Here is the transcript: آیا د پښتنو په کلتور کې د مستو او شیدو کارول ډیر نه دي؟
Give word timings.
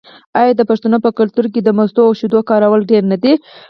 آیا 0.39 0.51
د 0.57 0.61
پښتنو 0.69 0.97
په 1.05 1.09
کلتور 1.19 1.45
کې 1.53 1.59
د 1.63 1.69
مستو 1.77 2.01
او 2.07 2.13
شیدو 2.19 2.39
کارول 2.49 2.81
ډیر 2.91 3.03
نه 3.11 3.17
دي؟ 3.23 3.33